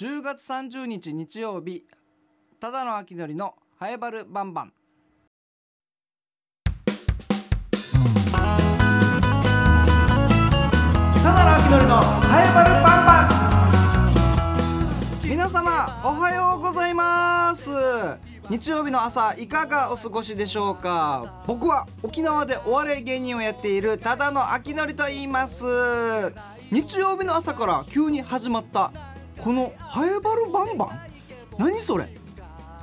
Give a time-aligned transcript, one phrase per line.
[0.00, 1.84] 10月30日日曜日
[2.58, 4.72] ただの秋のりのハエバルバンバン
[11.12, 13.26] ただの秋のりのハエバルバンバ
[15.22, 17.68] ン皆様おはようございます。
[18.48, 21.44] 日曜日の朝いかがお過ごしでしょうか。
[21.46, 25.62] 僕は沖縄でお笑い芸人をやっているただの秋のりと言います。
[26.72, 28.92] 日曜日の朝から急に始まった
[29.40, 30.90] このハエバルバンバン？
[31.58, 32.04] 何それ？
[32.04, 32.08] っ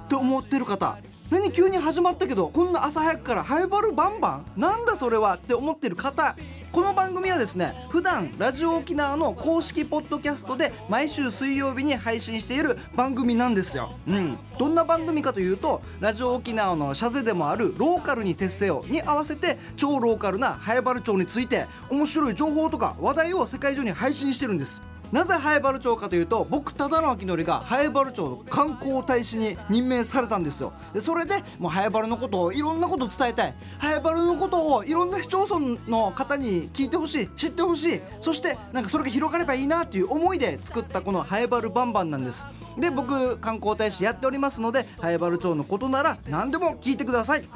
[0.10, 0.98] て思ってる方。
[1.30, 4.60] 何急に始まったけどこんな朝早くからハエバルバンバン？
[4.60, 5.36] なんだそれは？
[5.36, 6.36] って思ってる方。
[6.72, 13.92] この番組はですね普段ラジオ沖縄の公式ポッドキャストで毎週水曜日に配信している番組なんですよ。
[14.08, 24.82] うん、どんな番組かというとラジオ沖縄の社税でもあるローカルに徹せよに合わせて超ローカルなハエバル町について面白い情報とか話題を世界中に配信してるんです。
[25.12, 30.74] なぜハエバル町かというと僕ただの秋のりがハエバル町の観光大使に任命されたんですよ。
[30.94, 33.56] でそれでもうハエバルのことをいろんなこと伝えたい。
[33.78, 38.02] ハエバルのことをいろんな市町村の方に聞いてほしい知ってほしい。
[38.20, 42.46] そしてなんかそれが広がればいいなっていう思いで作ったこのハエバルバンバンなんです。
[42.78, 47.48] で僕観光大使やっておりますのでハエバル町のことなら何でも聞いてください。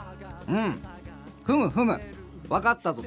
[0.48, 0.80] うん。
[1.44, 2.00] ふむふむ。
[2.48, 3.04] 分かったぞ。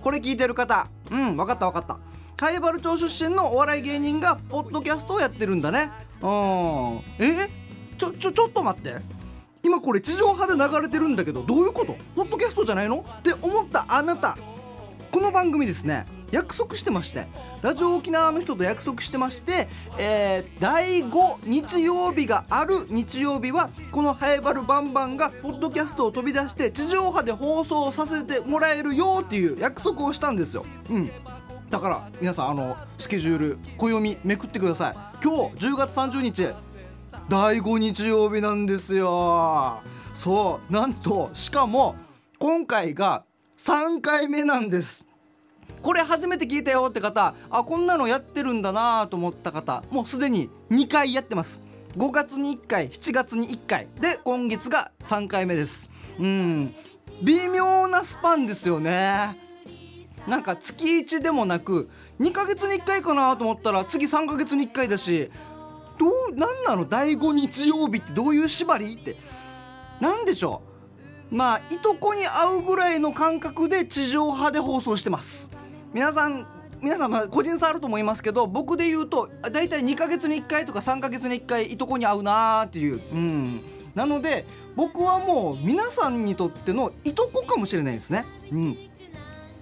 [0.00, 0.86] これ聞いてる方。
[1.10, 1.98] うん分かった分かった。
[2.38, 5.90] 貝原町出身のお笑い芸人がポッドキャストをやってるんだね。
[6.22, 7.00] うん。
[7.18, 7.48] え？
[7.98, 8.94] ちょちょちょっと待って。
[9.64, 11.96] 今これ地上波で流れてるんだけどどういうこと？
[12.14, 13.04] ポッドキャストじゃないの？
[13.18, 14.38] って思ったあなた。
[15.10, 16.06] この番組ですね。
[16.30, 17.26] 約束してまして。
[17.60, 19.66] ラジオ沖縄の人と約束してまして、
[19.98, 30.64] えー、第5日曜日がある日曜日はこの「ハエバルバンバン」がポッドキャストを飛び出して地上波で放送させてもらえるよっていう約束をしたんですよ。
[30.88, 31.10] うん。
[31.70, 34.94] だから皆さんあのスケジュール暦めくってください。
[35.22, 36.54] 今日10月30日
[37.28, 39.80] 第5日曜日なんですよ。
[40.14, 41.94] そうなんとしかも
[42.38, 43.24] 今回が
[43.58, 45.04] 3回目なんです。
[45.82, 51.60] これ初めて聞いたよって方あこんなのやってるんだなと思った方もうすでに2回やってます。
[51.96, 53.88] 5月に1回7月に1回。
[54.00, 55.90] で今月が3回目です。
[56.18, 56.74] うん。
[57.22, 59.47] 微妙なスパンですよね。
[60.28, 61.88] なんか月1でもなく
[62.20, 65.30] 2ヶ月に1回かなと思ったら次3ヶ月に1回だし
[65.98, 66.84] どう何なの？
[66.84, 68.94] 第5日曜日ってどういう縛り？
[68.94, 69.16] って。
[70.00, 70.62] 何でしょ
[71.32, 71.34] う？
[71.34, 75.50] まあいとこに会うぐらいの感覚で地上波で放送してます。
[75.92, 76.46] 皆さん
[76.80, 83.00] 皆さんまあ個人差あると思いますけど僕で言うと大体2ヶ月に1回とか3ヶ月に1回いとこに会うなーっていう。
[83.12, 83.60] うん。
[83.96, 84.44] なので
[84.76, 88.24] 僕はもう皆さんにとってのいとこかもしれないですね。
[88.52, 88.78] うん。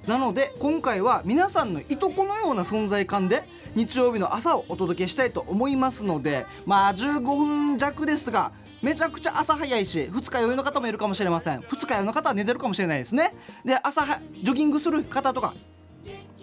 [0.06, 3.42] なので今回は皆さんのいとこのような存在感で
[3.74, 8.52] 日曜日の朝をお届けしたいと思いますのでまあ15分弱ですが
[8.82, 11.62] めちゃくちゃ朝早いし二日酔いの方もいるかもしれません。
[11.62, 13.34] 二日酔いの方は寝てるかもしれないですね。
[13.64, 15.54] で朝ジョギングする方とか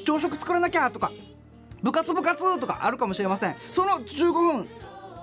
[0.06, 1.12] 朝食作らなきゃとか
[1.82, 3.56] 部活部活とかあるかもしれません。
[3.72, 4.68] その15分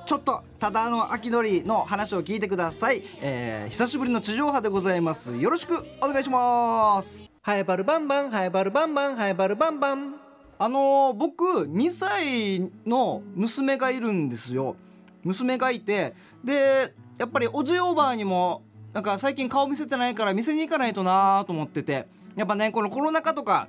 [0.06, 5.36] ちょっとただの秋のりの話を聞いてください、えー、久しぶりの地上波でございます。
[5.36, 7.29] よろしくお願いします。
[7.42, 10.16] ハエバルバンバンハエバルバンバンハエバルバンバン。
[10.58, 14.76] あのー、僕2歳の娘がいるんですよ。
[15.24, 16.14] 娘がいて
[16.44, 18.62] でやっぱりおじおばあにも
[18.92, 22.06] なんか最近顔見せてないから店に行かないとなーと思ってて。
[22.36, 23.68] やっぱねこのコロナ禍とか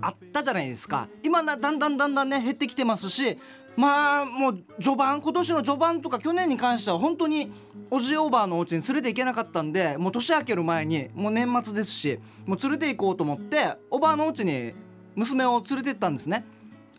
[0.00, 1.08] あったじゃないですか。
[1.24, 3.38] 今だんだんだんだんね減ってきてますし
[3.76, 7.52] まあもう序盤今年の序盤とか去年に関しては本当に
[7.90, 14.74] おじおばあのお家に連れて行けなかったんでもう年明ける前にもう年末ですしもう連れて行こうと思っておばあのお家に
[15.14, 16.44] 娘を連れて行ったんですね。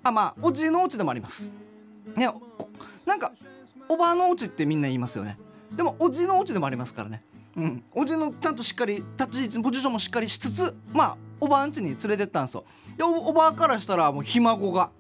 [0.04, 1.52] あまあおじいのお家でもあります。
[2.16, 2.30] ね
[3.06, 3.32] なんか
[3.88, 5.38] おばあのお家ってみんな言いますよね。
[5.72, 7.24] でもおじのお家でもありますからね。
[7.56, 7.84] うん。
[7.94, 12.64] おじのちゃんとしっかり立ち位置ポジションもしっかりしつつまあおばあん家に連れてったんですよ。
[12.98, 14.92] でおばあからしたらもうひ孫が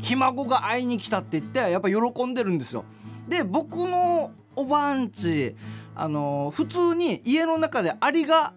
[0.00, 2.84] ひ孫が会いに来たって言ってやっぱ喜んでるんですよ。
[3.28, 5.54] で僕のおばんち
[5.94, 8.52] あの普通に家の中でアリが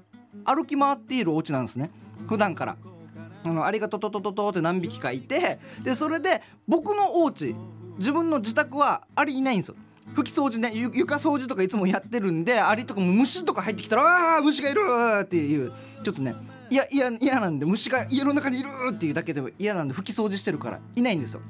[0.46, 1.92] 歩き回っているお家なんですね。
[2.28, 2.78] 普段から。
[3.46, 7.56] あのアリがトトトトトって何匹かいてでそれで僕のお家
[7.98, 9.76] 自分の自宅はアリいないんですよ。
[10.14, 14.02] 拭き掃除ね床掃除とかいつもやってるんでアリとかも虫とか入ってきたら
[14.36, 14.82] 「ああ虫がいる!」
[15.24, 15.72] っていう。
[16.04, 16.36] ちょっとね
[16.70, 21.42] いやいや嫌なんで虫が家の中にいるっていうだけでも嫌なんで拭き掃除してるからいないんですよ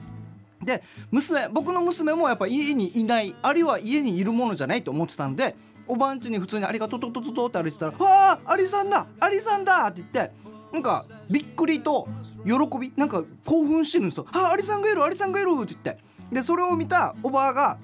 [0.63, 5.55] で娘僕の娘もやっぱ家にいないあるいは家にいるものじゃないと思ってたんで
[5.87, 10.31] おばんちに普通にアリがトトトトトって歩いてたら「わあアリさんだアリさんだ!」って言って
[10.71, 12.07] なんかびっくりと
[12.45, 17.77] 喜びなんか興奮してるんですよ「あアリさんがいるアリさんがいる!」って言ってでそれを見たおばあが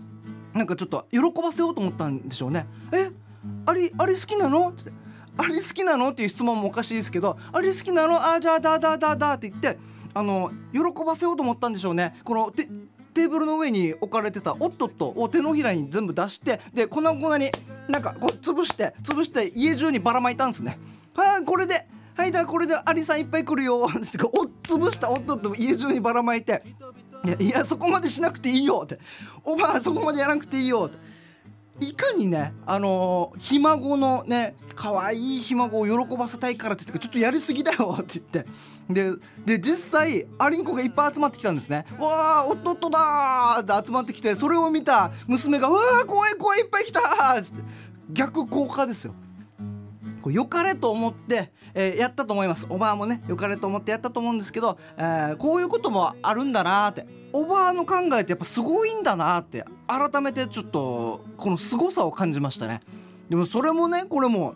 [0.54, 3.10] なんかちょっと喜ばせようと思ったんでしょうねえ
[3.66, 4.92] あれあれ好きなのって
[5.38, 6.10] あれ好きなの？
[6.10, 8.26] っていう質問もおかしいですけどあれ好きなの？
[8.26, 9.78] あじゃあだだだだって言って
[10.14, 12.16] あの喜ばせようと思ったんでしょうね。
[12.24, 17.50] このテーブルの上に置かれてたおっとっとを手のひらに全部出してで粉々に
[17.88, 20.78] なんかこう潰して潰して家中にばらまいたんですね。
[21.16, 23.88] はあこれではいだこれでアリさんいっぱい来るよ。
[23.92, 26.64] ってお潰したおっとっと家中にばらまいて
[27.40, 29.00] いやそこまでしなくていいよって。
[29.44, 31.15] おばあそこまでやらなくていいよって。
[31.80, 38.46] いかにねあのー、ひ孫のね可愛いひ孫を喜ばせたいからって言ってちょっとやりすぎだよ って言って。
[38.88, 39.12] で
[39.46, 41.86] で実際アリンコがいっぱい集まってきたんですね。
[42.00, 47.64] わあおっとだーって集まってきてそれを見た娘がわあ怖い怖いいっぱい来たーっつって。
[48.12, 49.16] 逆効果ですよ。
[50.22, 52.66] こう良かれと思って、えー、やったと思います。
[52.70, 57.25] おばあもね良かれと思ってやったと思うんですけど、えー、こういうこともあるんだなって。
[57.36, 62.80] おばあの考えってやっぱすごいんだなって改めてちょっとこの凄さを感じましたね。
[63.30, 64.56] でもそれもねこれも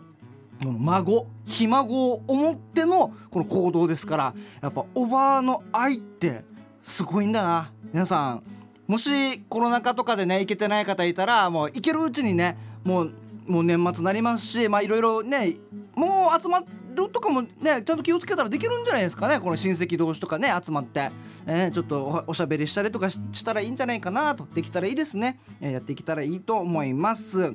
[0.64, 6.42] 孫ひ孫を思ってのこの行動ですからやっぱおばあの愛って
[6.82, 7.70] すごいんだな。
[7.92, 8.42] 皆さん
[8.86, 13.12] もしコロナ禍とかでね行けてない方いたらもう行けるうちにねもう
[13.46, 15.56] もう年末なりますしまあいろいろね
[15.94, 16.62] もう集ま
[16.94, 21.10] るとかもねちゃんと気をつけたらできるんじゃないですかねこの親戚同士とかね集まって、
[21.46, 24.46] えー、ちょっとおしゃべりしたりとかしたらいいんじゃないかなと。
[24.54, 27.54] できたらいいですね、えー、やっていけたらいいと思います。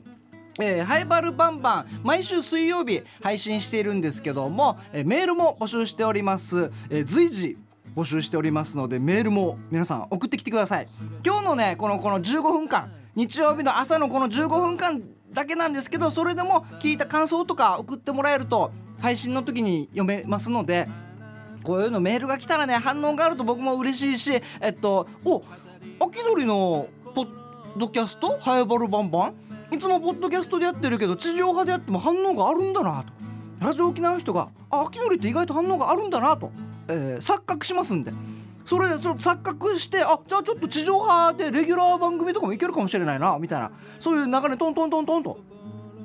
[0.59, 7.57] えー、ハイバルバンバン毎週水曜日配信しているんですけども、えー、メールも募集しております、えー、随時
[7.93, 10.87] 募集しておりますのでメールも皆さん送ってきてください。
[11.25, 15.01] 今日のねこのこの15分間日曜日の朝のこの15分間
[15.35, 20.87] だけなんですけどそれでも聞いた感想とか送ってもらえると配信の時に読めますので
[21.63, 25.43] こういうのメールが来たらね反応があると僕も嬉しいしえっとお
[25.99, 27.27] 秋鳥のポッ
[27.77, 29.35] ドキャストハイバルバンバン？
[29.75, 33.11] いつもポッドキャストでやってるけど地上波でやっても反応があるんだなと
[33.59, 36.51] ラジオ沖縄の人があ秋鳥って意外と反応があるんだなと、
[36.87, 38.13] えー、錯覚しますんで。
[38.65, 43.71] それでそれ錯覚してあじゃあちょっと地上波でレギュラー番組とかもいけるかもしれないなみたいな。
[43.99, 45.37] そういう流れトントントントンと。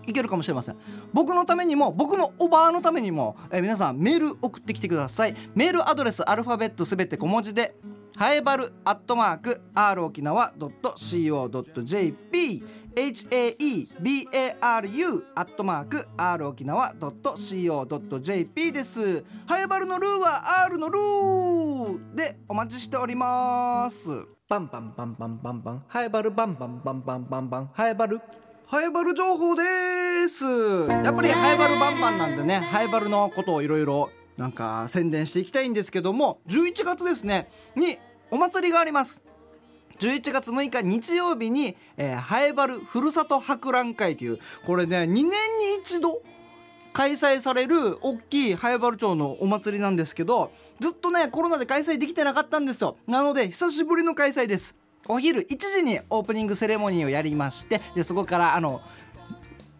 [0.06, 0.76] いけるかもしれません。
[1.12, 5.34] 僕のためにも僕のおばあのためにも、えー、皆さんメール送ってきてください。
[5.54, 7.74] メールアドレスアルファベットすべて小文字で
[8.16, 12.64] ハエバルアットマーク r 沖縄 .co.jp
[12.94, 19.24] haebaru アットマーク r 沖縄 .co.jp です。
[19.46, 24.08] ハエバルのルーは R のルーでお待ちしております。
[24.48, 25.84] バンバンバンバンバンバン。
[25.88, 27.70] ハエバルバンバンバンバンバンバン。
[27.72, 28.20] ハエバル。
[28.66, 29.62] ハエバル情報で
[30.28, 30.44] す。
[30.44, 37.98] やっぱりハエバルバンバンなんでねハエバルのことをいろいろなんか宣伝していきたいんですけども11月ですねに
[38.30, 39.20] お祭りがあります
[40.00, 45.30] 11月6日日曜日に、えー、ハエバルふるさと博覧会というこれね2年に
[45.80, 46.22] 一度
[46.92, 50.50] 開催される大きいハエバル町のお祭りなんですけど
[50.80, 52.96] ずっとねコロナで開催できてなかったんですよ。
[53.06, 54.74] なので久しぶりの開催です。
[55.06, 58.80] お昼1時にオープニングセレモニーをやりましてでそこからあの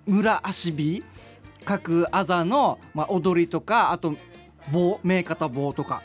[0.06, 1.04] 村足火
[1.64, 4.16] 各あざの、まあ、踊りとかあと
[4.72, 6.02] 棒名方棒とか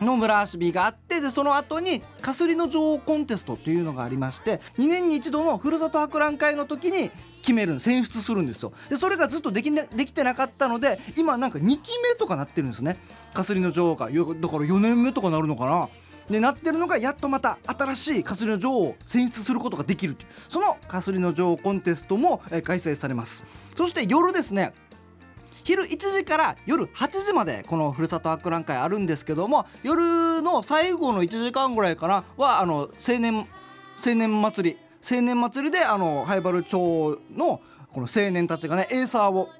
[0.00, 7.10] の村足火があってでその後にかすりの女王コンテストというのがありまして2年に一度のふるさと博覧会の時に
[7.42, 8.72] 決める選出するんですよ。
[8.88, 12.98] でそれがずっとでき,、ね、できてなかったので今なんか2期目とかなってるんですね。
[13.34, 15.88] かすりの女王がだから4年目とかなるのかな。
[16.30, 20.28] でなってるのがやっとまた新しいかすりの女王を選出することができるという。
[20.48, 23.42] そのかすりの女王コンテストも、開催されます。
[23.74, 24.72] そして夜ですね
[25.64, 33.46] 昼1時から夜8時までこのふるさと博覧会あるんですけども夜の最後の1時間ぐらいかなはあの青年
[34.04, 37.60] 青年祭り青年祭りであの灰原町の
[37.92, 39.50] この青年たちがねエーサーを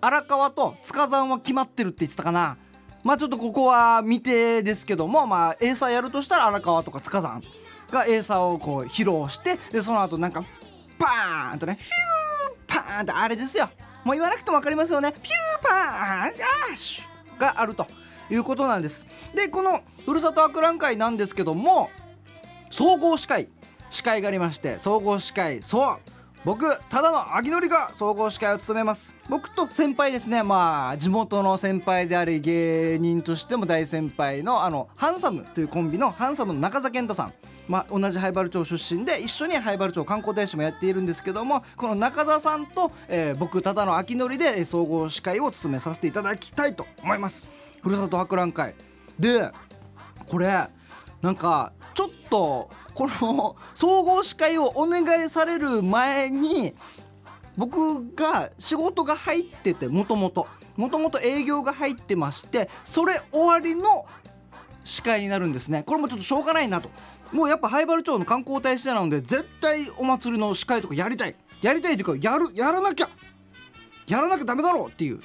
[0.00, 2.56] 荒川と塚山は決まってるって言ってたかな。
[3.04, 7.42] まあちょっとここは未定ですけどもまあエーサーやるとしたら荒川とか塚山
[7.90, 10.44] がエーサーをこう披露してでその後なんか
[10.98, 13.68] パーンとねヒューパーンってあれですよ。
[14.04, 15.12] もう言わなくても分かりますよね。
[15.12, 17.86] ピューパーンヤーシュがあると
[18.30, 19.06] いうことなんです。
[19.34, 21.90] でこのふるさと博覧会なんですけども
[22.70, 23.48] 総合司会
[23.90, 25.98] 司会がありまして総合司会そう
[26.44, 29.14] 僕ただの秋のりが総合司会を務めます。
[29.28, 30.42] 僕と先輩ですね。
[30.42, 37.32] まあ地元の先輩であり芸人としても大先輩のあのハンサムというコンビのハンサムの中澤健太さん。
[37.72, 47.48] まあ、同じ灰原町出身で一緒に灰原町観光大使もやっているんですけどもこの中澤さんと、えー、僕ただの秋のりで総合司会を務めさせていただきたいと思います。
[47.82, 48.74] ふるさと博覧会。
[49.18, 49.50] で
[50.28, 50.66] これ
[51.22, 56.74] なんかちょっとこの総合司会をお願いされる前に
[57.56, 64.04] 僕が仕事が入っててもともともともと営業が入ってましてそれ終わりの
[64.84, 65.82] 司会になるんですね。
[65.84, 66.90] これもちょっとしょうがないなと。
[67.32, 71.34] もうやっぱ灰原町の観光大使なので絶対お祭りの司会とかやりたい。
[71.62, 73.08] やりたいというかやるやらなきゃ。
[74.06, 75.20] やらなきゃダメだろうっていう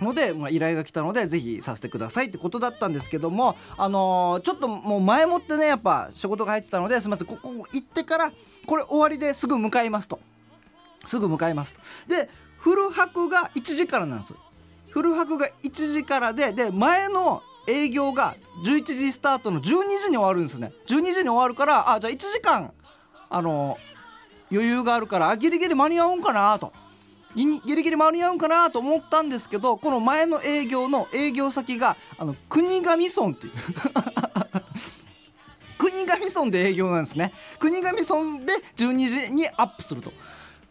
[0.00, 8.32] ので、まあ、依頼が来たのでぜひさせてくださいってことだったんですけどもあのー、ちょっともう前もってねやっぱ仕事が入ってたのですみませんここ行ってから
[8.66, 10.20] これ終わりですぐ向かいますと。
[11.06, 11.80] すぐ向かいますと。
[12.08, 14.38] で古泊が1時からなんですよ。
[14.90, 20.72] 古泊が1時からでで前の営業が11時スタートの12時に終わるんですね。
[20.86, 22.72] 12時に終わるからあじゃあ1時間
[23.30, 23.78] あの
[24.50, 26.72] 余裕があるからギリギリ間に合うんかなと。
[27.34, 33.52] ギリギリ間に合うんかなと思ったんですけどこの前の営業の営業先があの国頭村っていう。
[35.76, 37.32] 国頭村で営業なんですね。
[37.58, 40.12] 国頭村で12時にアップすると、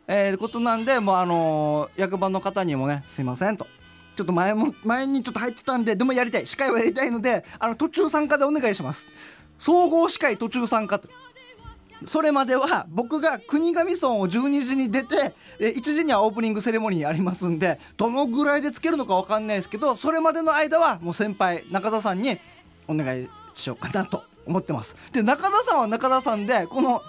[0.08, 3.68] えー、ことなんでもうあのー、役場の方にもねすいませんと。
[4.16, 9.06] ちょっと前も前にちょっと入ってたんででもやりたい司会をやりたいのであの途中参加でお願いします。
[9.58, 11.00] 総合司会途中参加。
[11.00, 11.08] と
[12.06, 22.38] それまでは僕が国頭村を12時に出て1時にはオープニングセレモニーありますんでどのぐらいでつけるのか分かんないですけどそれまでの間はもう先輩中田さんに
[22.88, 24.96] お願いしようかなと思ってます。
[25.12, 27.02] で中田さんは中田さんでこの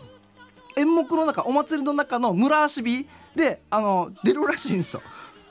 [0.76, 5.02] 演目の中お祭りの中の村足火であの出るらしいんですよ。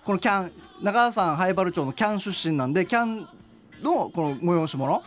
[0.03, 3.27] このキャン中田さん灰原町のキャン出身なんでキャン
[3.81, 5.01] のこの催し物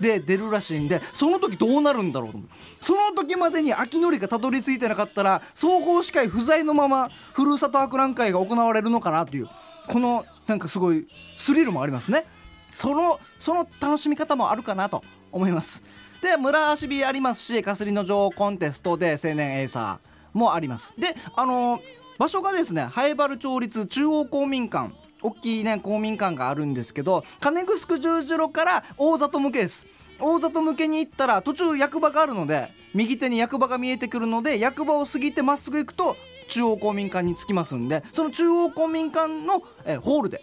[0.00, 2.50] で出るらしいんでその時どうなるんだろうと思う。
[2.80, 9.48] その時までに秋のりがたどり着いてなかったら総合司会不在のままふるさと博覧会が行われるのかなという
[9.88, 12.26] このなんかすごいスリルもありますね。
[12.74, 15.82] そのその楽しみ方もあるかなと思います。
[16.22, 20.92] で村足火ありますしかすりの女王コンテストで青年エイサーもあります。
[20.98, 21.80] であのー、
[22.18, 24.94] 場所がですね灰原町立中央公民館。
[25.22, 29.86] 大きいね公民館があるんですけど金城十字路から大里向けです。
[30.20, 36.16] 大里向けに行ったら途中役場があるので右手に役場が見えてくるので役場を過ぎてまっすぐ行くと
[36.48, 40.42] 中央公民館に着きますんでその中央公民館の、えホールで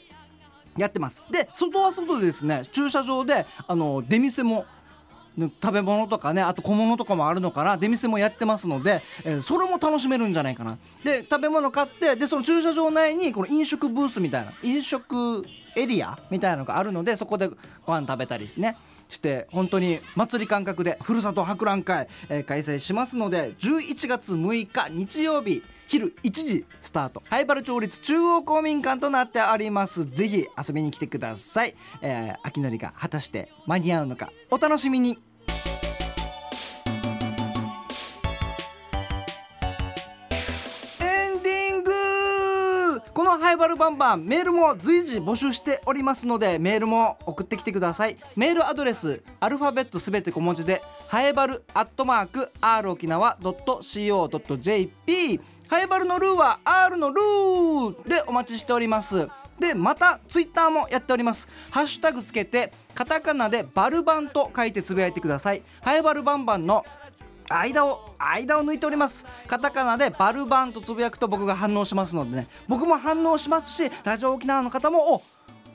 [0.78, 1.24] やってます。
[1.32, 4.66] で外は外でですね駐車場であの出店も
[5.38, 7.78] 食べ物とかねあと小物とかもあるのかな。
[7.78, 10.78] 出店もやってますので、えー、それも楽しめるんじゃないかな。
[11.04, 15.44] で食べ物買ってでその駐車場内にこの飲食ブースみたいな飲食
[15.76, 18.78] エリアみたいなのがあるのでそこでご飯食べたりね
[19.10, 27.24] して本当に祭り感覚でふるさと博覧会、えー、開催しますので11月6日日曜日昼1時スタート。
[27.30, 30.06] 灰原町立中央公民館となっております。
[30.06, 35.20] ぜひ遊びに来てください、えー、秋のりが果たして間に合うのかお楽しみに。
[43.14, 48.18] このハイバルバンバンメールも随時募集しておりますのでメールも送ってきてください。
[48.36, 55.40] メールアドレスアルファベットすべて小文字でハイバルアットマーク r 沖縄 .co.jp
[55.74, 59.28] ハイバルのルーは R のルーでお待ちしております。
[59.60, 61.48] でまたツイッターもやっております。
[61.72, 65.64] ハッシュタグつけてカタカナでバルバンと書いてつぶやいてください。
[65.82, 66.86] ハイバルバンバンの
[67.50, 69.26] 間を間を抜いております。
[69.48, 72.48] カタカナでバルバンとつぶやくと僕が反応しますのでね。
[72.68, 75.24] 僕も反応しますしラジオ沖縄の方もお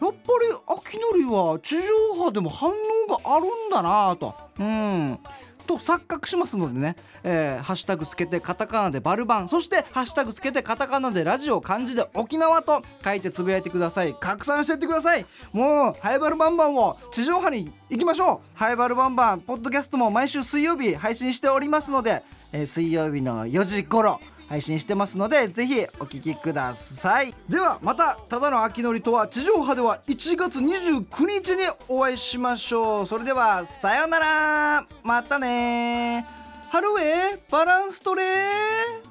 [0.01, 0.47] やっぱり
[0.79, 2.73] 秋のりは地上波でも反応
[3.17, 4.33] があるんだなと。
[4.61, 5.19] うん。
[5.69, 9.49] と錯覚しますのでね、えー、ハッシュタグつけてカタカナでバルバン。
[9.49, 14.17] そしてハッシュタグつけてカタカナでラジオ漢字で沖縄と書いてつぶやいてください。
[14.19, 15.27] 拡散してってください。
[15.53, 18.59] もうハイバルバンバンを地上波に行きましょう。
[18.59, 22.23] ハイバルバンバンポッドキャストも毎週水曜日配信しておりますので、
[22.53, 27.35] えー、水曜日の4時頃配信してますのでぜひお聴きください。
[27.49, 33.07] ではまたただの秋のりとは地上波では1月29日にお会いしましょう。
[33.07, 34.87] それではさようなら。
[35.03, 36.27] またね
[36.71, 39.08] ハロウェイバランストレー。